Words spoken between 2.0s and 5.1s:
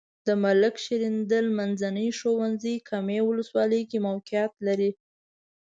ښونځی کامې ولسوالۍ کې موقعیت لري.